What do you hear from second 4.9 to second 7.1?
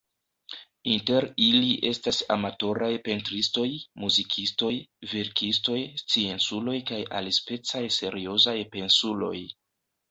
verkistoj, scienculoj kaj